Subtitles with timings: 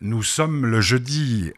[0.00, 1.52] Nous sommes le jeudi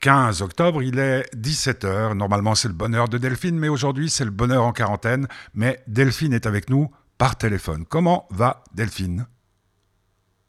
[0.00, 2.14] 15 octobre, il est 17h.
[2.14, 5.28] Normalement, c'est le bonheur de Delphine, mais aujourd'hui, c'est le bonheur en quarantaine.
[5.54, 7.84] Mais Delphine est avec nous par téléphone.
[7.84, 9.26] Comment va Delphine?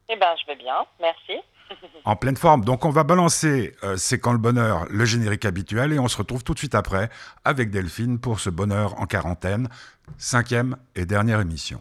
[0.08, 1.34] Eh bien, je vais bien, merci.
[2.04, 2.64] en pleine forme.
[2.64, 6.42] Donc, on va balancer C'est quand le bonheur, le générique habituel, et on se retrouve
[6.42, 7.10] tout de suite après
[7.44, 9.68] avec Delphine pour ce bonheur en quarantaine,
[10.16, 11.80] cinquième et dernière émission.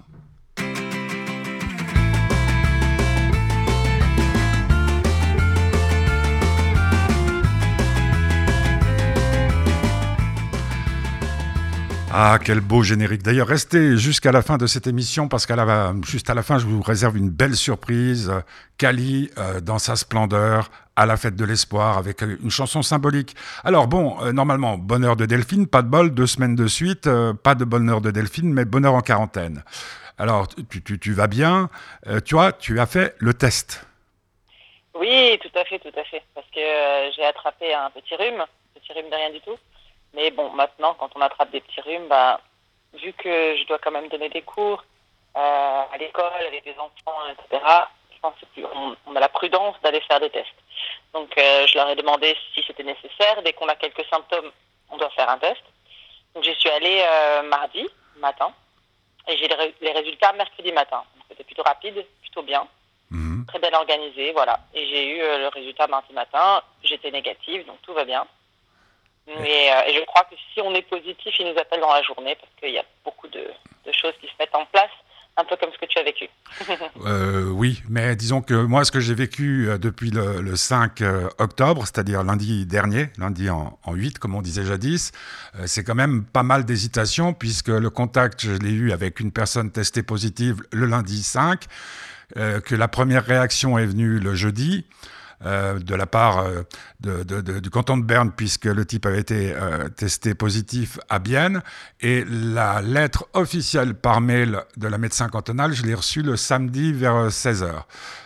[12.09, 13.21] Ah, quel beau générique.
[13.21, 16.57] D'ailleurs, restez jusqu'à la fin de cette émission parce qu'à la, juste à la fin,
[16.57, 18.31] je vous réserve une belle surprise.
[18.77, 23.35] Kali, euh, dans sa splendeur, à la fête de l'espoir, avec euh, une chanson symbolique.
[23.65, 27.09] Alors bon, euh, normalement, bonheur de Delphine, pas de bol, deux semaines de suite,
[27.43, 29.63] pas de bonheur de Delphine, mais bonheur en quarantaine.
[30.17, 31.69] Alors, tu vas bien.
[32.25, 33.85] tu vois, tu as fait le test.
[34.95, 36.23] Oui, tout à fait, tout à fait.
[36.33, 36.61] Parce que
[37.15, 39.57] j'ai attrapé un petit rhume, petit rhume de rien du tout.
[40.13, 42.39] Mais bon, maintenant, quand on attrape des petits rhumes, bah,
[42.93, 44.83] vu que je dois quand même donner des cours
[45.35, 47.63] euh, à l'école avec des enfants, etc.,
[48.13, 50.47] je pense qu'on on a la prudence d'aller faire des tests.
[51.13, 53.41] Donc, euh, je leur ai demandé si c'était nécessaire.
[53.43, 54.51] Dès qu'on a quelques symptômes,
[54.89, 55.61] on doit faire un test.
[56.33, 58.51] Donc, j'y suis allée euh, mardi matin
[59.27, 59.47] et j'ai
[59.81, 61.03] les, résultats mercredi matin.
[61.29, 62.67] C'était plutôt rapide, plutôt bien,
[63.11, 63.45] mhm.
[63.47, 64.59] très bien organisé, voilà.
[64.73, 66.63] Et j'ai eu le résultat mardi matin.
[66.83, 68.25] J'étais négative, donc tout va bien.
[69.27, 72.35] Mais euh, je crois que si on est positif, ils nous appellent dans la journée
[72.35, 73.45] parce qu'il y a beaucoup de,
[73.91, 74.91] choses qui se mettent en place,
[75.37, 76.29] un peu comme ce que tu as vécu.
[77.05, 81.29] euh, oui, mais disons que moi, ce que j'ai vécu euh, depuis le, 5 euh,
[81.39, 85.11] octobre, c'est-à-dire lundi dernier, lundi en, en, 8, comme on disait jadis,
[85.65, 89.71] c'est quand même pas mal d'hésitation puisque le contact, je l'ai eu avec une personne
[89.71, 91.65] testée positive le lundi 5,
[92.35, 94.85] que la première réaction est venue le jeudi.
[95.45, 96.63] Euh, de la part euh,
[97.61, 101.61] du canton de Berne, puisque le type avait été euh, testé positif à Bienne.
[102.01, 106.91] Et la lettre officielle par mail de la médecin cantonale, je l'ai reçue le samedi
[106.91, 107.69] vers 16h.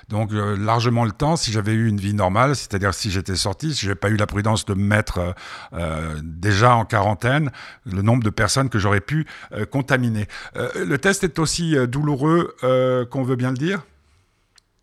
[0.08, 3.86] Donc largement le temps, si j'avais eu une vie normale, c'est-à-dire si j'étais sorti, si
[3.86, 5.34] n'avais pas eu la prudence de me mettre
[6.22, 7.50] déjà en quarantaine,
[7.86, 9.26] le nombre de personnes que j'aurais pu
[9.72, 10.28] contaminer.
[10.54, 12.58] le test est aussi douloureux
[13.10, 13.84] qu'on veut bien le dire?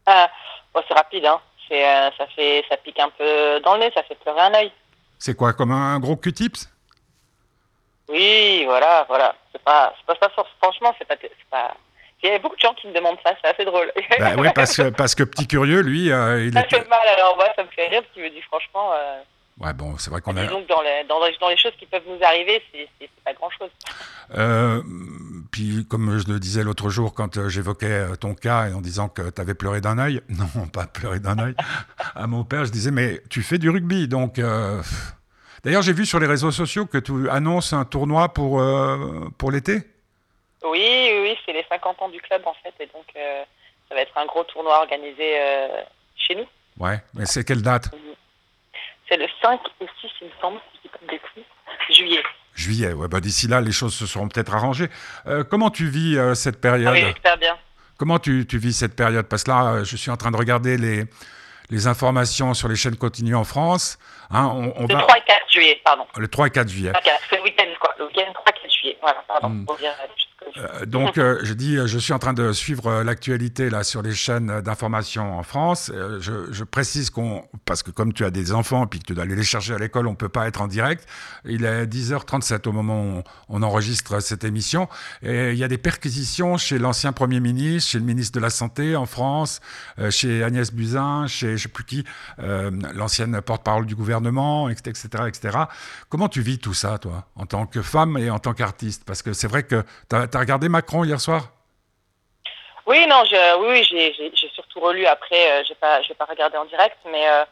[0.06, 1.40] C'est rapide, hein
[1.74, 4.72] euh, ça fait, ça pique un peu dans le nez, ça fait pleurer un œil.
[5.18, 6.68] C'est quoi, comme un gros Q-tips?
[8.08, 9.34] Oui, voilà, voilà.
[9.52, 10.30] C'est pas, pas ça,
[10.62, 11.16] franchement, c'est pas,
[11.50, 11.74] pas...
[12.22, 13.92] Il y a beaucoup de gens qui me demandent ça, c'est assez drôle.
[14.18, 17.36] Bah oui, parce que, parce que petit curieux, lui, euh, il ça fait mal, alors
[17.36, 18.92] moi, ça me fait rire, parce qu'il me dit franchement...
[18.94, 19.20] Euh,
[19.60, 20.46] ouais, bon, c'est vrai qu'on a...
[20.46, 23.70] Donc, dans les, dans, dans les choses qui peuvent nous arriver, c'est pas grand-chose.
[24.36, 24.82] Euh,
[25.50, 29.08] puis, comme je le disais l'autre jour, quand euh, j'évoquais euh, ton cas en disant
[29.08, 31.54] que tu avais pleuré d'un œil, non, pas pleuré d'un œil,
[32.14, 34.40] à mon père, je disais, mais tu fais du rugby, donc.
[35.64, 38.62] D'ailleurs, j'ai vu sur les réseaux sociaux que tu annonces un tournoi pour,
[39.38, 39.78] pour l'été.
[40.62, 44.16] Oui, oui, c'est les 50 ans du club en fait, et donc ça va être
[44.16, 45.34] un gros tournoi organisé
[46.16, 46.46] chez nous.
[46.78, 47.90] Ouais, mais c'est quelle date?
[49.08, 51.28] C'est le 5 et 6, il me semble, si je dis pas
[51.90, 52.22] juillet.
[52.58, 54.88] Juillet, ouais, bah d'ici là, les choses se seront peut-être arrangées.
[55.28, 57.56] Euh, comment tu vis euh, cette période Oui, j'espère bien.
[57.96, 59.26] Comment tu, tu, vis cette période?
[59.26, 61.04] Parce que là, euh, je suis en train de regarder les,
[61.70, 63.96] les informations sur les chaînes continues en France.
[64.30, 66.04] Hein, on, on le 3 et 4 juillet, pardon.
[66.16, 66.92] Le 3 et 4 juillet.
[67.30, 67.94] C'est le week-end, quoi.
[67.96, 68.98] Le week-end 3 et 4 juillet.
[69.00, 69.48] Voilà, pardon.
[69.50, 69.66] Hmm.
[69.70, 69.92] Euh,
[70.86, 74.14] donc, euh, je dis, je suis en train de suivre euh, l'actualité là sur les
[74.14, 75.90] chaînes d'information en France.
[76.20, 79.36] Je, précise qu'on, parce que comme tu as des enfants puis que tu dois aller
[79.36, 81.06] les chercher à l'école, on peut pas être en direct.
[81.44, 84.88] Il est 10h37 au moment où on, enregistre cette émission.
[85.22, 88.50] Et il y a des perquisitions chez l'ancien Premier ministre, chez le ministre de la
[88.50, 89.60] Santé en France,
[90.10, 92.04] chez Agnès Buzyn, chez je sais plus qui,
[92.38, 95.58] l'ancienne porte-parole du gouvernement, etc., etc.
[96.08, 99.04] Comment tu vis tout ça, toi, en tant que femme et en tant qu'artiste?
[99.04, 101.48] Parce que c'est vrai que tu as T'as Macron hier soir?
[102.86, 105.60] Oui, non, j'ai surtout relu après.
[105.60, 107.44] Euh, j'ai pas, regardé en direct, mais euh,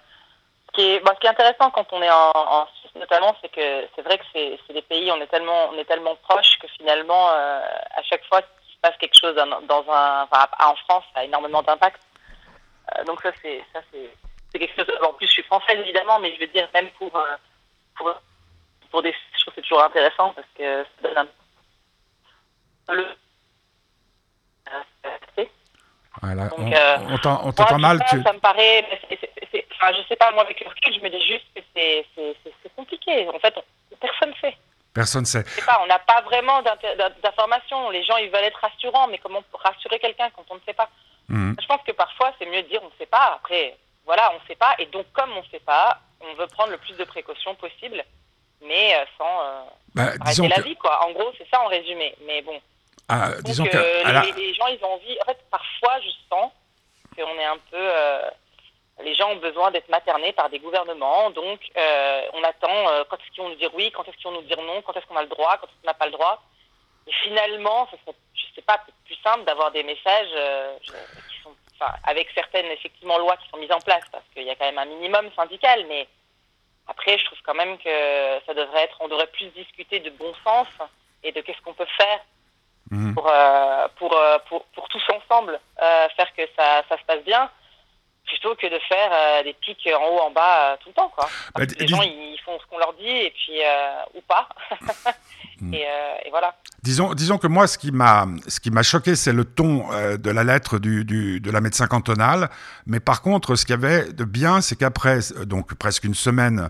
[0.68, 0.83] ce, qui
[1.27, 4.83] est, intéressant quand on est en, Suisse notamment, c'est que c'est vrai que c'est des
[4.83, 7.60] pays, on est tellement, on est tellement proches que finalement, euh,
[7.97, 11.62] à chaque fois qu'il se passe quelque chose dans, un, en France, ça a énormément
[11.62, 12.00] d'impact.
[13.06, 14.86] donc ça, c'est, ça c'est, quelque chose.
[15.03, 17.10] En plus, je suis française évidemment, mais je veux dire même pour,
[17.97, 18.15] pour,
[18.91, 20.86] pour des, je trouve c'est toujours intéressant parce que
[22.88, 23.16] un
[26.22, 27.98] voilà, on, euh, t'entend mal.
[28.09, 28.84] Ça, ça me paraît.
[29.74, 33.28] enfin, je sais pas, moi, avec le recul, je me dis juste que c'est compliqué.
[33.28, 33.54] En fait,
[34.00, 34.56] personne ne sait.
[34.94, 35.44] Personne ne sait.
[35.66, 36.62] Pas, on n'a pas vraiment
[37.22, 37.91] d'informations.
[37.91, 40.89] Les gens, ils veulent être rassurants, mais comment rassurer quelqu'un quand on ne sait pas?
[41.28, 41.56] Mhm.
[41.60, 43.34] Je pense que parfois, c'est mieux de dire on ne sait pas.
[43.36, 44.74] Après, voilà, on ne sait pas.
[44.78, 48.03] Et donc, comme on ne sait pas, on veut prendre le plus de précautions possible,
[48.66, 51.06] mais sans bah, arrêter la vie, quoi.
[51.06, 52.15] En gros, c'est ça en résumé.
[52.27, 52.59] Mais bon.
[53.08, 55.16] Ah, disons que les, les, gens, ils ont envie.
[55.22, 56.50] En fait, parfois, je sens
[57.14, 57.91] qu'on est un peu
[59.03, 63.16] les gens ont besoin d'être maternés par des gouvernements, donc euh, on attend euh, quand
[63.18, 65.06] est-ce qu'ils vont nous dire oui, quand est-ce qu'ils vont nous dire non, quand est-ce
[65.06, 66.42] qu'on a le droit, quand est-ce qu'on n'a pas le droit.
[67.06, 71.54] Et finalement, ce serait, je sais pas, plus simple d'avoir des messages euh, qui sont,
[71.78, 74.64] enfin, avec certaines effectivement lois qui sont mises en place, parce qu'il y a quand
[74.64, 76.08] même un minimum syndical, mais
[76.88, 80.32] après, je trouve quand même que ça devrait être, on devrait plus discuter de bon
[80.42, 80.68] sens
[81.22, 82.20] et de qu'est-ce qu'on peut faire
[82.91, 83.15] mmh.
[83.15, 83.33] pour,
[83.97, 84.16] pour,
[84.48, 87.50] pour, pour, tous ensemble faire que ça, ça se passe bien
[88.27, 91.09] plutôt que de faire euh, des pics en haut, en bas euh, tout le temps.
[91.09, 91.28] Quoi.
[91.54, 94.48] Bah, les gens, ils font ce qu'on leur dit, et puis, euh, ou pas.
[95.59, 95.72] Hmm.
[95.72, 95.86] et,
[96.28, 96.54] voilà.
[96.86, 98.27] Disons, que moi, ce qui m'a,
[98.83, 99.86] choqué, c'est le ton
[100.22, 102.48] de la lettre du, de la médecin cantonale.
[102.86, 106.68] Mais par contre, ce qu'il y avait de bien, c'est qu'après, donc presque une semaine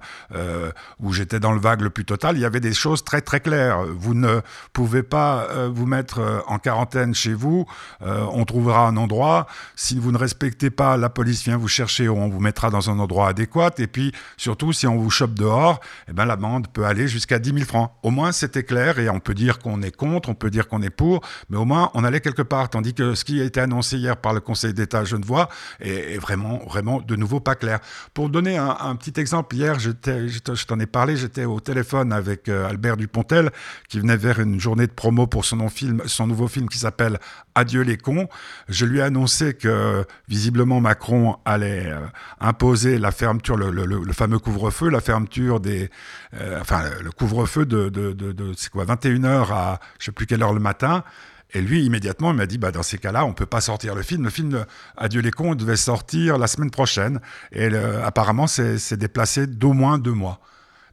[1.00, 3.40] où j'étais dans le vague le plus total, il y avait des choses très très
[3.40, 3.84] claires.
[3.84, 4.40] Vous ne
[4.72, 7.66] pouvez pas vous mettre en quarantaine chez vous.
[8.00, 9.46] on trouvera un endroit.
[9.74, 12.98] Si vous ne respectez pas la police vient vous chercher, on vous mettra dans un
[12.98, 13.70] endroit adéquat.
[13.78, 17.52] Et puis, surtout, si on vous chope dehors, eh ben, l'amende peut aller jusqu'à 10
[17.52, 17.90] 000 francs.
[18.02, 20.90] Au moins, c'était clair et on peut dire qu'on est on peut dire qu'on est
[20.90, 21.20] pour,
[21.50, 22.70] mais au moins, on allait quelque part.
[22.70, 25.48] Tandis que ce qui a été annoncé hier par le Conseil d'État Genevois
[25.80, 27.80] est, est vraiment, vraiment de nouveau pas clair.
[28.14, 29.90] Pour donner un, petit exemple, hier, je
[30.64, 33.50] t'en ai parlé, j'étais au téléphone avec euh, Albert Dupontel
[33.88, 37.18] qui venait vers une journée de promo pour son, film, son nouveau film qui s'appelle
[37.54, 38.28] Adieu les cons.
[38.68, 42.00] Je lui ai annoncé que visiblement Macron allait euh,
[42.40, 45.90] imposer la fermeture, le, fameux couvre-feu, la fermeture des,
[46.34, 50.52] euh, enfin le couvre-feu de, de, c'est quoi, 21h à je sais plus quelle heure
[50.52, 51.04] le matin.
[51.54, 54.02] Et lui, immédiatement, il m'a dit, bah, dans ces cas-là, on peut pas sortir le
[54.02, 54.24] film.
[54.24, 57.20] Le film Adieu les cons devait sortir la semaine prochaine.
[57.52, 57.68] Et
[58.04, 60.40] apparemment, c'est déplacé d'au moins deux mois.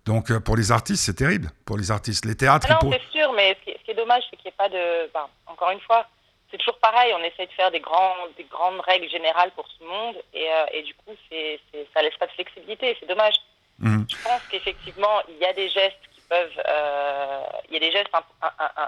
[0.05, 1.49] Donc, euh, pour les artistes, c'est terrible.
[1.65, 2.67] Pour les artistes, les théâtres.
[2.69, 5.09] Non, c'est sûr, mais ce qui, est, dommage, c'est qu'il n'y ait pas de.
[5.47, 6.05] encore une fois,
[6.51, 9.83] c'est toujours pareil, on essaie de faire des, grands, des grandes règles générales pour tout
[9.83, 13.07] le monde et, euh, et du coup, c'est, c'est, ça laisse pas de flexibilité, c'est
[13.07, 13.33] dommage.
[13.79, 14.03] Mmh.
[14.09, 17.91] Je pense qu'effectivement, il y a des gestes qui peuvent, euh, il y a des
[17.91, 18.09] gestes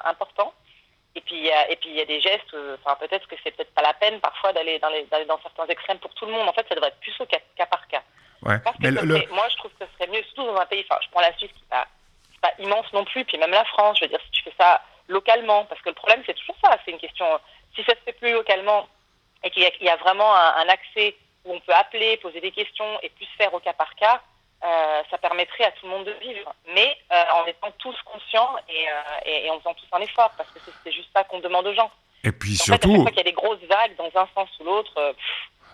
[0.05, 0.53] importants
[1.15, 3.25] et puis, il y a, et puis il y a des gestes, euh, enfin peut-être
[3.27, 4.89] que c'est peut-être pas la peine parfois d'aller dans,
[5.27, 6.47] dans certains extrêmes pour tout le monde.
[6.47, 8.03] En fait, ça devrait être plus au cas, par cas.
[8.41, 8.59] Ouais.
[8.59, 11.09] Parce que moi, je trouve que ce serait mieux, surtout dans un pays, enfin je
[11.09, 11.87] prends la Suisse qui n'est pas,
[12.41, 14.81] pas immense non plus, puis même la France, je veux dire, si tu fais ça
[15.07, 17.25] localement, parce que le problème c'est toujours ça, c'est une question
[17.75, 18.87] si ça se fait plus localement
[19.43, 23.09] et qu'il y, a vraiment un, accès où on peut appeler, poser des questions et
[23.09, 24.21] plus faire au cas par cas,
[24.63, 26.53] euh, ça permettrait à tout le monde de vivre.
[26.73, 30.59] Mais euh, en étant tous conscients euh, et, en faisant tous un effort, parce que
[30.83, 31.91] c'est juste ça qu'on demande aux gens.
[32.23, 32.89] Et puis surtout.
[32.89, 35.15] Fait, à fois qu'il y a des grosses vagues dans un sens ou l'autre.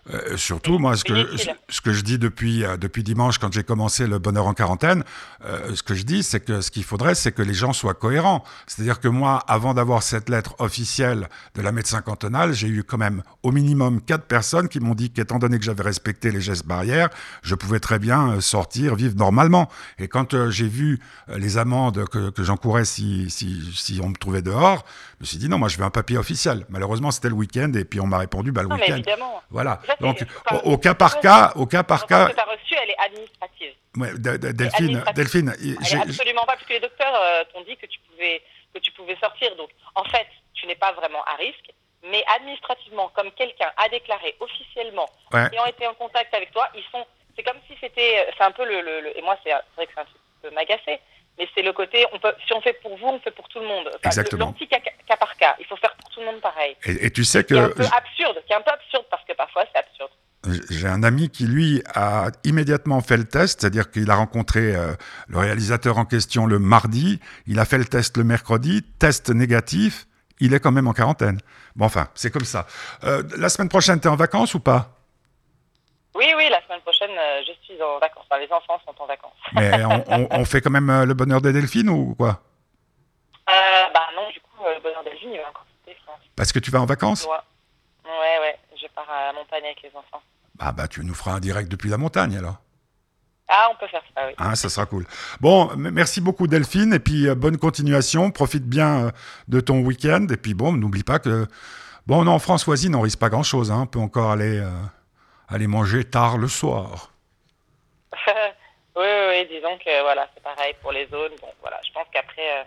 [0.09, 1.27] Euh, surtout, moi, ce que,
[1.69, 5.03] ce que je dis depuis, euh, depuis dimanche, quand j'ai commencé le bonheur en quarantaine,
[5.45, 7.94] euh, ce que je dis, c'est que ce qu'il faudrait, c'est que les gens soient
[7.94, 8.44] cohérents.
[8.65, 12.98] C'est-à-dire que moi, avant d'avoir cette lettre officielle de la médecin cantonale, j'ai eu quand
[12.98, 16.65] même au minimum quatre personnes qui m'ont dit qu'étant donné que j'avais respecté les gestes
[16.65, 17.09] barrières,
[17.44, 19.69] je pouvais très bien sortir, vivre normalement.
[20.00, 24.42] Et quand j'ai vu les amendes que, que j'encourais si, si, si on me trouvait
[24.42, 24.83] dehors,
[25.19, 26.65] je me suis dit non, moi je veux un papier officiel.
[26.69, 29.01] Malheureusement, c'était le week-end et puis on m'a répondu bah, le week-end.
[29.51, 29.80] Voilà.
[29.99, 30.23] Donc,
[30.63, 32.27] au, cas par cas, au cas par cas.
[32.27, 33.73] que tu as reçue, elle est administrative.
[33.98, 35.53] Ouais, Delphine, Delphine.
[35.60, 38.41] Elle est absolument pas, parce que les docteurs euh, t'ont dit que tu, pouvais,
[38.74, 39.55] que tu pouvais sortir.
[39.55, 41.71] Donc, en fait, tu n'es pas vraiment à risque.
[42.10, 46.83] Mais administrativement, comme quelqu'un a déclaré officiellement et ont été en contact avec toi, ils
[46.91, 47.05] sont.
[47.36, 48.27] C'est comme si c'était.
[48.36, 50.05] C'est un peu le, le, Et moi, c'est vrai que c'est un
[50.41, 51.00] peu m'agacer.
[51.38, 53.59] Mais c'est le côté, on peut, si on fait pour vous, on fait pour tout
[53.59, 53.89] le monde.
[54.03, 54.47] Exactement.
[54.47, 54.79] L'anti-cas
[55.19, 55.55] par cas.
[55.59, 56.75] Il faut faire pour tout le monde pareil.
[56.85, 57.55] Et, et tu sais que.
[57.55, 58.43] C'est un peu absurde.
[58.47, 60.11] C'est un peu absurde parce que parfois c'est absurde.
[60.71, 64.93] J'ai un ami qui, lui, a immédiatement fait le test, c'est-à-dire qu'il a rencontré euh,
[65.27, 70.07] le réalisateur en question le mardi, il a fait le test le mercredi, test négatif,
[70.39, 71.39] il est quand même en quarantaine.
[71.75, 72.65] Bon, enfin, c'est comme ça.
[73.03, 74.97] Euh, la semaine prochaine, tu es en vacances ou pas
[76.15, 77.00] Oui, oui, la semaine prochaine, euh,
[77.46, 78.25] je suis en vacances.
[78.30, 79.32] Enfin, les enfants sont en vacances.
[79.53, 79.72] Mais
[80.32, 82.41] on, fait quand même le bonheur des Delphines ou quoi?
[83.48, 85.65] Bah non, du coup, le bonheur des Delphines, il va encore
[86.36, 87.25] Parce que tu vas en vacances?
[87.25, 90.22] Ouais, ouais, je pars à la montagne avec les enfants.
[90.60, 92.58] Ah bah tu nous feras un direct depuis la montagne alors.
[93.53, 94.34] Ah, on peut faire ça, oui.
[94.38, 95.06] Ah, ça sera cool.
[95.41, 98.32] Bon, merci beaucoup Delphine, et puis euh, bonne continuation.
[98.32, 99.12] Profite bien euh,
[99.50, 101.48] de ton week-end, et puis bon, n'oublie pas que...
[102.08, 103.82] Bon, on est en France voisine, on risque pas grand-chose, hein.
[103.82, 104.72] on peut encore aller, euh,
[105.51, 107.12] aller manger tard le soir.
[108.96, 111.34] oui, oui, disons que voilà, c'est pareil pour les zones.
[111.41, 112.65] Bon, voilà, je pense qu'après,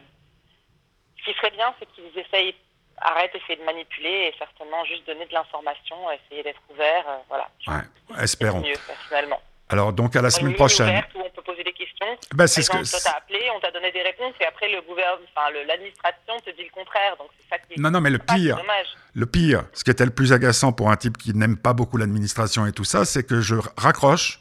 [1.19, 2.55] ce qui serait bien, c'est qu'ils essayent
[2.99, 7.05] arrête d'essayer de manipuler et certainement juste donner de l'information, essayer d'être ouvert.
[7.29, 7.49] voilà.
[7.67, 8.61] Ouais, espérons.
[8.61, 9.41] mieux, personnellement.
[9.69, 10.89] Alors, donc, à la semaine prochaine.
[10.89, 12.07] Ouverte où on peut poser des questions.
[12.35, 12.85] Ben, c'est ce que.
[14.41, 17.17] Et après, le gouvernement, enfin, l'administration te dit le contraire.
[17.19, 18.61] Donc, c'est ça qui Non, non, mais le pire.
[19.15, 21.97] Le pire, ce qui était le plus agaçant pour un type qui n'aime pas beaucoup
[21.97, 24.41] l'administration et tout ça, c'est que je raccroche.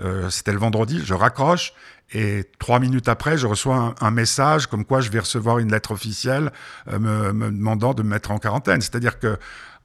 [0.00, 1.74] Euh, c'était le vendredi, je raccroche
[2.14, 5.92] et trois minutes après, je reçois un, message comme quoi je vais recevoir une lettre
[5.92, 6.50] officielle
[6.88, 8.80] euh, me, me, demandant de me mettre en quarantaine.
[8.80, 9.38] C'est-à-dire que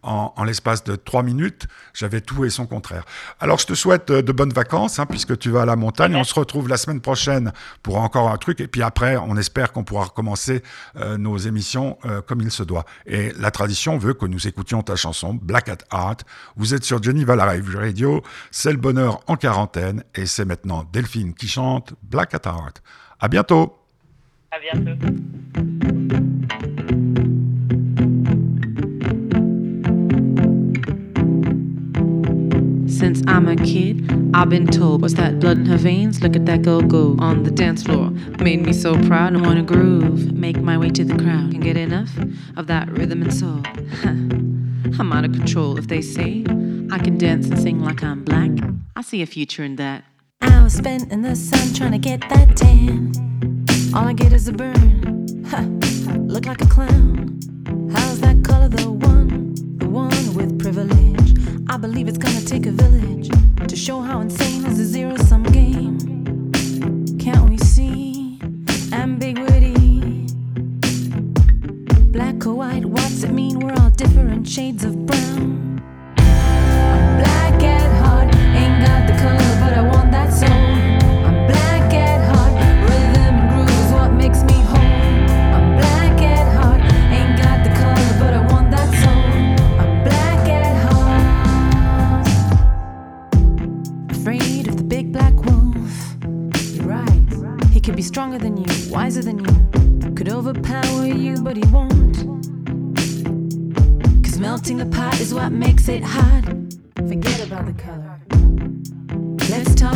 [0.07, 3.03] en, l'espace de trois minutes, j'avais tout et son contraire.
[3.39, 6.15] Alors, je te souhaite euh, de bonnes vacances, hein, puisque tu vas à la montagne.
[6.15, 7.51] On se retrouve la semaine prochaine
[7.83, 8.61] pour encore un truc.
[8.61, 10.63] Et puis après, on espère qu'on pourra recommencer
[10.95, 12.85] euh, nos émissions euh, comme il se doit.
[13.05, 16.23] Et la tradition veut que nous écoutions ta chanson, Black at Heart.
[16.55, 18.23] Vous êtes sur Jenny Live Radio.
[18.51, 20.03] C'est le bonheur en quarantaine.
[20.15, 22.81] Et c'est maintenant Delphine qui chante Black at Heart.
[23.19, 23.77] À bientôt.
[24.51, 25.76] À bientôt.
[32.97, 36.23] Since I'm a kid, I've been told, What's that blood in her veins?
[36.23, 38.09] Look at that girl go on the dance floor.
[38.39, 40.33] Made me so proud and wanna groove.
[40.33, 41.51] Make my way to the crowd.
[41.51, 42.09] Can get enough
[42.55, 43.61] of that rhythm and soul.
[44.99, 46.43] I'm out of control if they say
[46.91, 48.49] I can dance and sing like I'm black.
[48.95, 50.03] I see a future in that.
[50.41, 53.13] I was spent in the sun trying to get that tan.
[53.93, 55.27] All I get is a burn.
[56.27, 57.39] Look like a clown.
[57.93, 59.06] How's that color the
[60.35, 61.35] With privilege.
[61.69, 63.29] I believe it's gonna take a village
[63.67, 64.46] to show how insane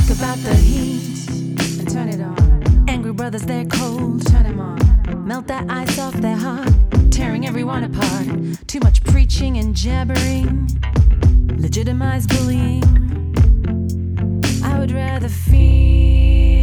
[0.02, 1.30] talk about the heat
[1.80, 2.86] and turn it on.
[2.88, 5.28] Angry brothers, they're cold, turn them on.
[5.28, 6.70] Melt that ice off their heart,
[7.12, 8.68] tearing everyone apart.
[8.68, 10.70] Too much preaching and jabbering,
[11.58, 12.84] legitimize bullying.
[14.64, 16.61] I would rather feel.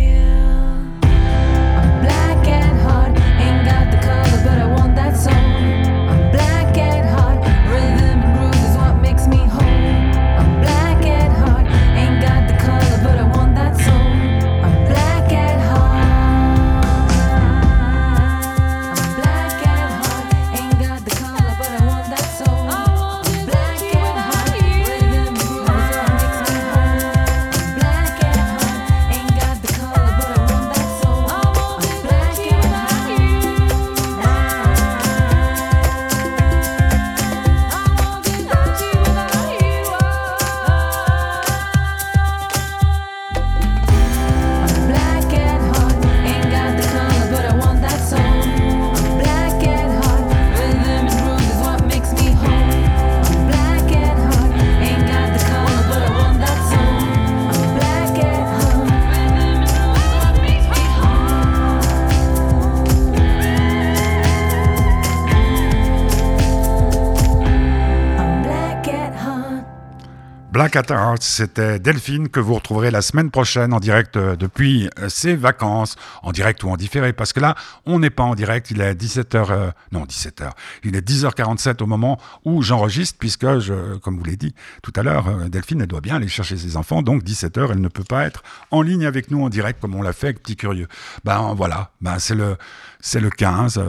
[70.69, 74.89] back got the c'était Delphine que vous retrouverez la semaine prochaine en direct euh, depuis
[74.99, 77.55] euh, ses vacances, en direct ou en différé, parce que là,
[77.87, 80.51] on n'est pas en direct, il est 17h, euh, non 17h,
[80.85, 85.03] il est 10h47 au moment où j'enregistre, puisque, je, comme vous l'ai dit tout à
[85.03, 88.25] l'heure, Delphine, elle doit bien aller chercher ses enfants, donc 17h, elle ne peut pas
[88.25, 90.89] être en ligne avec nous en direct comme on l'a fait avec Petit Curieux.
[91.25, 92.57] Ben voilà, ben c'est le,
[93.01, 93.81] c'est le 15,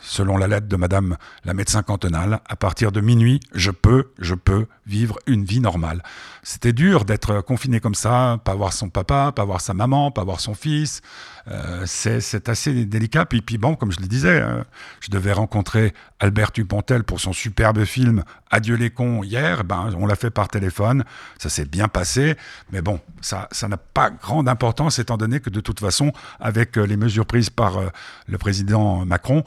[0.00, 4.34] selon la lettre de Madame la médecin cantonale, à partir de minuit, je peux, je
[4.34, 6.02] peux vivre une vie normale.
[6.42, 10.22] C'était dur d'être confiné comme ça, pas voir son papa, pas voir sa maman, pas
[10.24, 11.00] voir son fils.
[11.48, 13.24] Euh, c'est assez délicat.
[13.24, 14.62] Puis, puis bon, comme je le disais, euh,
[15.00, 19.64] je devais rencontrer Albert Dupontel pour son superbe film Adieu les cons hier.
[19.64, 21.04] Ben, on l'a fait par téléphone.
[21.38, 22.36] Ça s'est bien passé.
[22.72, 26.84] Mais bon, ça n'a pas grande importance étant donné que de toute façon, avec euh,
[26.84, 27.78] les mesures prises par
[28.26, 29.44] le président Macron,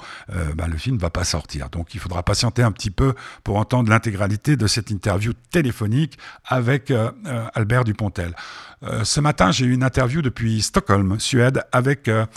[0.55, 1.69] ben, le film ne va pas sortir.
[1.69, 3.13] Donc il faudra patienter un petit peu
[3.43, 6.93] pour entendre l'intégralité de cette interview téléphonique avec
[7.53, 8.35] Albert Dupontel.
[9.03, 12.27] ce matin, j'ai eu une interview depuis Stockholm, Suède, avec un,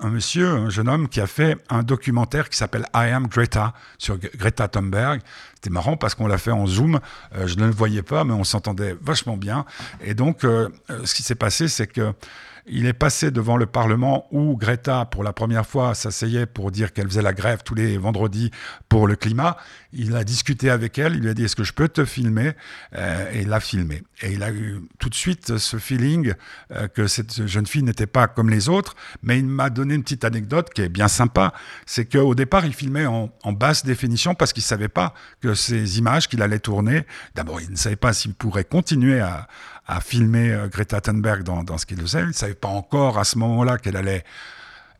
[0.00, 3.72] un, monsieur, un jeune homme qui a fait un documentaire qui s'appelle I Am Greta
[3.98, 5.20] sur Greta Thunberg.
[5.54, 7.00] C'était marrant parce qu'on l'a fait en Zoom.
[7.44, 9.64] je ne le voyais pas, mais on s'entendait vachement bien.
[10.02, 12.12] Et donc, ce qui s'est passé, c'est que
[12.66, 16.92] il est passé devant le Parlement où Greta, pour la première fois, s'asseyait pour dire
[16.92, 18.50] qu'elle faisait la grève tous les vendredis
[18.88, 19.56] pour le climat.
[19.92, 22.52] Il a discuté avec elle, il lui a dit est-ce que je peux te filmer?
[22.96, 24.02] Euh, Et il l'a filmé.
[24.22, 26.32] Et il a eu tout de suite ce feeling
[26.70, 30.02] euh, que cette jeune fille n'était pas comme les autres, mais il m'a donné une
[30.02, 31.52] petite anecdote qui est bien sympa.
[31.84, 35.98] C'est qu'au départ, il filmait en, basse définition parce qu'il ne savait pas que ces
[35.98, 39.46] images qu'il allait tourner, d'abord, il ne savait pas s'il pourrait continuer à,
[39.86, 42.22] à filmer euh, Greta Thunberg dans, dans ce qu'il faisait.
[42.22, 44.24] Il ne savait pas encore à ce moment-là qu'elle allait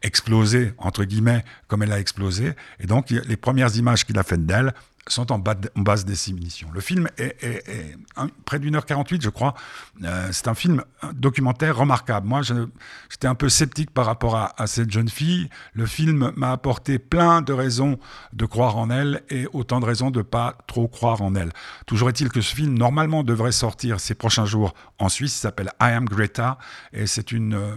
[0.03, 2.53] exploser, entre guillemets, comme elle a explosé.
[2.79, 4.75] Et donc, les premières images qu'il a faites d'elle,
[5.09, 6.05] sont en, bas en basse.
[6.07, 7.97] Le film est,
[8.45, 9.55] près d'une heure 48, je crois.
[10.03, 10.83] Euh, c'est un film
[11.13, 12.27] documentaire remarquable.
[12.27, 15.49] Moi, j'étais un peu sceptique par rapport à, cette jeune fille.
[15.75, 17.99] Le film m'a apporté plein de raisons
[18.33, 21.53] de croire en elle et autant de raisons de pas trop croire en elle.
[21.87, 25.37] Toujours est-il que ce film, normalement, devrait sortir ces prochains jours en Suisse.
[25.37, 26.59] Il s'appelle I Am Greta
[26.93, 27.77] et c'est une, euh,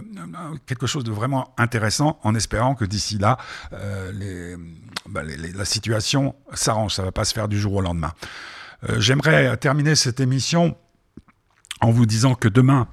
[0.66, 3.36] quelque chose de vraiment intéressant en espérant que d'ici là,
[3.72, 4.56] euh,
[5.08, 6.92] bah, la situation s'arrange.
[7.24, 8.12] Se faire du jour au lendemain.
[8.88, 10.76] Euh, j'aimerais terminer cette émission
[11.80, 12.88] en vous disant que demain,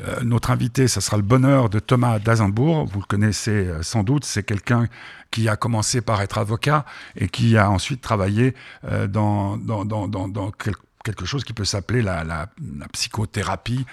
[0.00, 2.86] euh, notre invité, ça sera le bonheur de Thomas Dazenbourg.
[2.86, 4.86] Vous le connaissez euh, sans doute, c'est quelqu'un
[5.30, 6.84] qui a commencé par être avocat
[7.16, 8.54] et qui a ensuite travaillé
[9.08, 12.48] dans, dans, dans, dans, quelque chose qui peut s'appeler la,
[12.94, 13.84] psychothérapie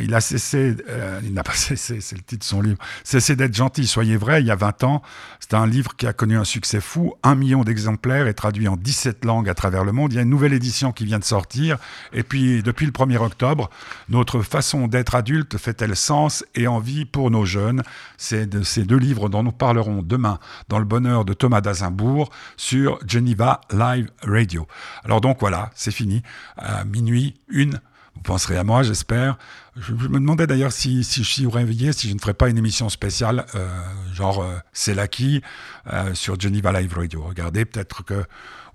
[0.00, 3.36] il a cessé, euh, il n'a pas cessé, c'est le titre de son livre, cessé
[3.36, 5.02] d'être gentil, soyez vrai, il y a 20 ans.
[5.40, 8.76] C'est un livre qui a connu un succès fou, un million d'exemplaires et traduit en
[8.76, 10.12] 17 langues à travers le monde.
[10.12, 11.78] Il y a une nouvelle édition qui vient de sortir.
[12.12, 13.70] Et puis, depuis le 1er octobre,
[14.08, 17.82] notre façon d'être adulte fait-elle sens et envie pour nos jeunes?
[18.16, 22.30] C'est de ces deux livres dont nous parlerons demain dans le bonheur de Thomas Dazimbourg
[22.56, 24.66] sur Geneva Live Radio.
[25.04, 26.22] Alors donc voilà, c'est fini.
[26.56, 27.80] À minuit, une
[28.20, 29.38] vous penserez à moi, j'espère.
[29.76, 32.58] Je, me demandais d'ailleurs si, si je suis réveillé, si je ne ferais pas une
[32.58, 33.66] émission spéciale, euh,
[34.12, 35.42] genre euh, C'est la qui
[35.90, 37.22] euh, sur Geneva Live Radio.
[37.22, 38.24] Regardez, peut-être que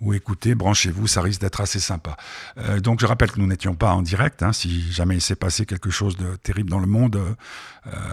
[0.01, 2.17] ou écoutez, branchez-vous, ça risque d'être assez sympa.
[2.58, 5.38] Euh, donc je rappelle que nous n'étions pas en direct, hein, si jamais il s'est
[5.38, 7.17] passé quelque chose de terrible dans le monde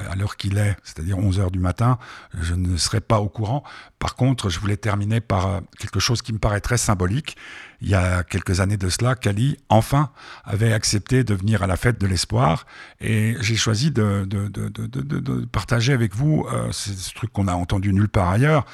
[0.09, 1.99] à l'heure qu'il est, c'est-à-dire 11 heures du matin,
[2.39, 3.65] je ne serai pas au courant.
[3.99, 7.37] Par contre, je voulais terminer par quelque chose qui me paraît très symbolique.
[7.83, 10.11] Il y a quelques années de cela, Kali, enfin,
[10.45, 12.65] avait accepté de venir à la fête de l'espoir
[13.01, 14.27] et j'ai choisi de,
[15.53, 18.65] partager avec vous ce truc qu'on a entendu nulle part ailleurs,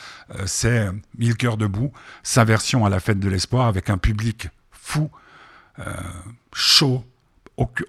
[0.47, 1.92] c'est Mille cœurs debout,
[2.23, 5.11] sa version à la fête de l'espoir avec un public fou,
[5.81, 5.92] euh,
[6.53, 7.05] chaud,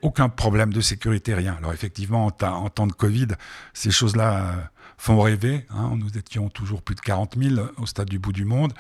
[0.02, 1.56] aucun problème de sécurité, rien.
[1.60, 3.28] Alors effectivement, en, temps de Covid,
[3.74, 4.56] ces choses-là euh,
[5.00, 5.66] font rêver.
[5.70, 5.94] Hein.
[5.96, 8.74] Nous étions toujours plus de 40 000 au stade du bout du monde.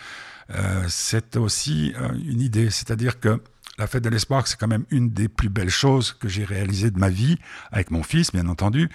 [0.51, 1.93] Euh, c'est aussi
[2.25, 3.41] une idée, c'est-à-dire que
[3.77, 6.91] la fête de l'espoir, c'est quand même une des plus belles choses que j'ai réalisées
[6.91, 7.37] de ma vie,
[7.71, 8.89] avec mon fils, bien entendu.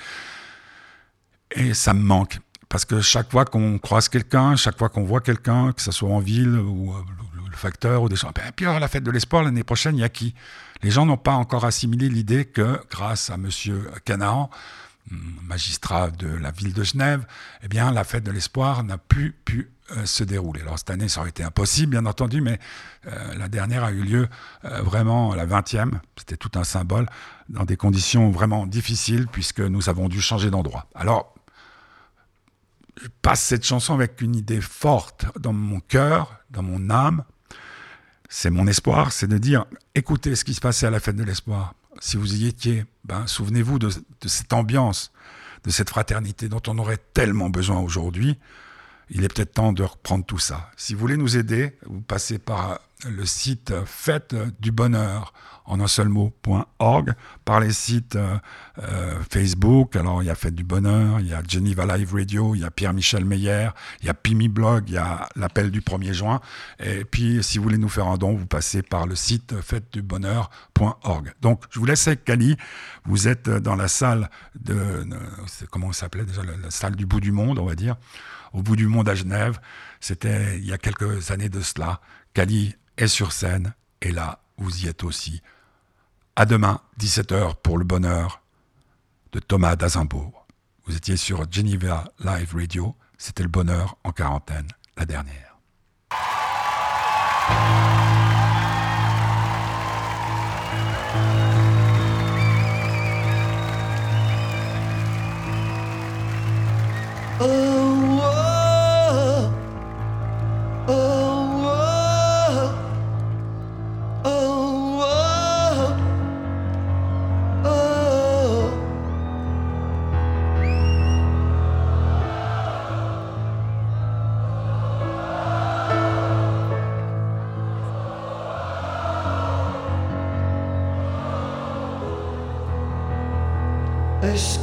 [1.52, 2.38] Et ça me manque.
[2.68, 6.10] Parce que chaque fois qu'on croise quelqu'un, chaque fois qu'on voit quelqu'un, que ce soit
[6.10, 6.98] en ville ou euh,
[7.48, 10.08] le facteur ou des gens, ben, la fête de l'espoir l'année prochaine, il y a
[10.10, 10.34] qui?
[10.82, 14.50] Les gens n'ont pas encore assimilé l'idée que grâce à Monsieur Canaan,
[15.10, 17.26] magistrat de la ville de Genève,
[17.62, 20.62] eh bien la fête de l'espoir n'a plus pu euh, se dérouler.
[20.62, 22.58] Alors cette année, ça aurait été impossible, bien entendu, mais
[23.06, 24.28] euh, la dernière a eu lieu
[24.62, 27.06] vraiment la 20e, c'était tout un symbole,
[27.48, 30.86] dans des conditions vraiment difficiles, puisque nous avons dû changer d'endroit.
[30.94, 31.34] Alors,
[33.02, 37.24] je passe cette chanson avec une idée forte dans mon cœur, dans mon âme.
[38.28, 41.24] C'est mon espoir, c'est de dire, écoutez ce qui se passait à la fête de
[41.24, 41.74] l'espoir.
[42.00, 45.12] Si vous y étiez, ben, souvenez-vous de, de cette ambiance,
[45.64, 48.38] de cette fraternité dont on aurait tellement besoin aujourd'hui.
[49.10, 50.70] Il est peut-être temps de reprendre tout ça.
[50.76, 55.32] Si vous voulez nous aider, vous passez par le site Fête du Bonheur
[55.66, 58.36] en un seul mot.org, par les sites euh,
[58.82, 59.96] euh, Facebook.
[59.96, 62.64] Alors, il y a Fête du Bonheur, il y a Geneva Live Radio, il y
[62.64, 66.40] a Pierre-Michel Meyer, il y a Pimi Blog, il y a l'appel du 1er juin.
[66.80, 71.32] Et puis, si vous voulez nous faire un don, vous passez par le site fêtedubonheur.org.
[71.40, 72.56] Donc, je vous laisse avec Kali.
[73.06, 75.06] Vous êtes dans la salle de.
[75.70, 77.96] comment ça s'appelait déjà La salle du bout du monde, on va dire.
[78.52, 79.58] Au bout du monde à Genève.
[79.98, 82.00] C'était il y a quelques années de cela.
[82.34, 85.42] Kali est sur scène et là, vous y êtes aussi.
[86.36, 88.42] À demain, 17h pour le bonheur
[89.32, 90.46] de Thomas Dazimbourg.
[90.86, 95.56] Vous étiez sur Geneva Live Radio, c'était le bonheur en quarantaine, la dernière.
[107.40, 108.13] Oh,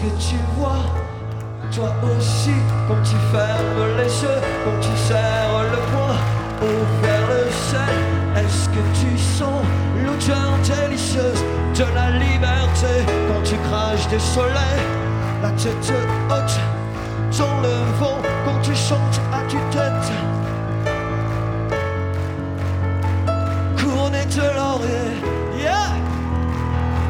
[0.02, 0.84] que tu vois
[1.74, 2.56] Toi aussi,
[2.88, 6.18] quand tu fermes les yeux, quand tu serres le poing,
[6.62, 7.96] au vers le ciel,
[8.36, 9.62] est-ce que tu sens
[10.04, 11.44] l'odeur délicieuse
[11.76, 12.94] de la liberté
[13.28, 14.86] quand tu craches des soleils,
[15.42, 15.94] la tête
[16.30, 16.60] haute
[17.38, 20.12] dans le vent quand tu chantes à tu tête
[23.78, 25.08] Couronné de laurier,
[25.58, 25.94] yeah!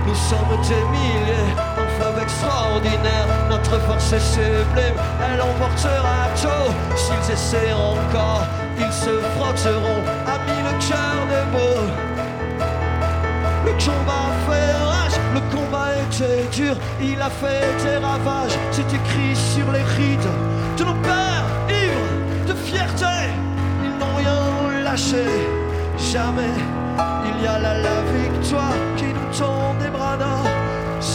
[0.05, 1.70] nous sommes des milliers
[2.21, 6.71] extraordinaire, notre force est sublime, elle emportera tout.
[6.95, 8.45] S'ils essaient encore,
[8.77, 11.87] ils se frotteront, amis le cœur de mots.
[13.65, 19.35] Le combat fait rage, le combat était dur, il a fait des ravages, c'est écrit
[19.35, 20.31] sur les rides
[20.77, 23.29] de nos pères ivres de fierté.
[23.83, 25.25] Ils n'ont rien lâché,
[26.11, 26.55] jamais.
[27.25, 30.17] Il y a là la victoire qui nous tend des bras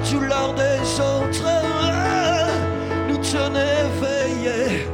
[0.00, 1.44] douleur des autres
[3.08, 4.86] nous tenait éveillés.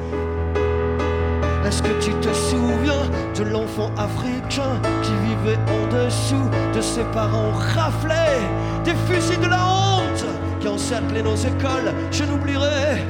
[1.67, 3.05] Est-ce que tu te souviens
[3.37, 8.43] de l'enfant africain qui vivait en dessous de ses parents raflés?
[8.85, 10.25] Des fusils de la honte
[10.61, 13.03] qui encerclaient nos écoles, je n'oublierai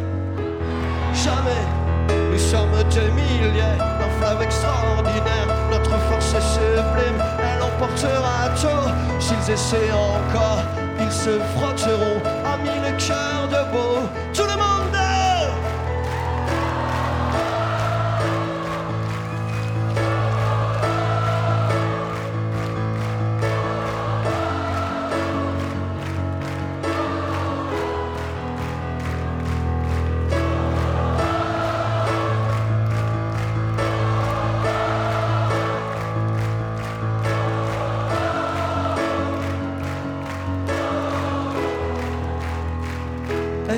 [1.13, 1.65] jamais.
[2.33, 8.91] Nous sommes deux milliers, un fleuve extraordinaire notre force est sublime, elle emportera tout.
[9.21, 10.63] S'ils essaient encore,
[11.01, 14.44] ils se frotteront à mille cœurs de beau.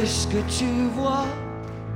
[0.06, 0.64] Le monde tu
[0.94, 1.26] vois,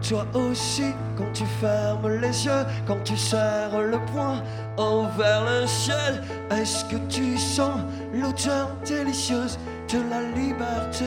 [0.03, 4.43] toi aussi, quand tu fermes les yeux, quand tu serres le poing
[4.77, 6.21] envers le ciel,
[6.51, 7.79] est-ce que tu sens
[8.13, 9.61] l'odeur délicieuse
[9.93, 11.05] de la liberté?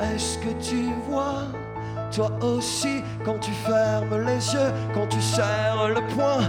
[0.00, 1.44] Est-ce que tu vois
[2.14, 6.42] toi aussi, quand tu fermes les yeux, quand tu serres le poing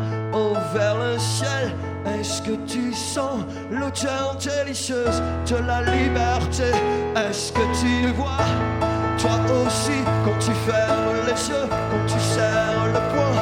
[0.74, 1.74] vers le ciel,
[2.20, 6.72] est-ce que tu sens l'odeur délicieuse de la liberté?
[7.16, 8.44] Est-ce que tu vois
[9.24, 13.36] toi aussi, quand tu fermes les yeux, quand tu serres le poing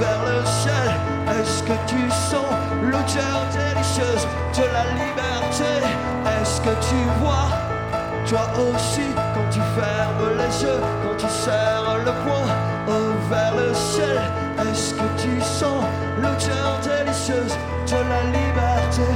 [0.00, 0.88] vers le ciel,
[1.38, 2.50] est-ce que tu sens
[2.82, 4.26] l'odeur délicieuse
[4.58, 5.72] de la liberté?
[6.34, 7.48] Est-ce que tu vois?
[8.28, 12.48] Toi aussi, quand tu fermes les yeux, quand tu serres le poing
[13.30, 14.20] vers le ciel,
[14.68, 15.84] est-ce que tu sens
[16.18, 19.06] l'odeur délicieuse de la liberté?